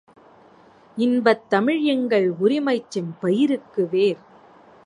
[0.97, 4.21] இன்பத்தமிழ் எங்கள் உரிமைச்செம் பயிருக்கு வேர்!